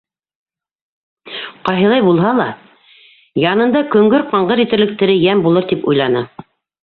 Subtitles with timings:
[1.67, 2.47] Ҡайһылай булһа ла,
[3.43, 6.27] янында көңгөр-ҡаңғыр итерлек тере йән булыр, тип уйланы.